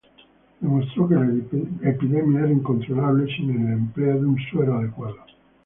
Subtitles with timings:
[0.59, 1.27] Demostró que la
[1.87, 5.17] epidemia era incontrolable sin el empleo de un suero adecuado.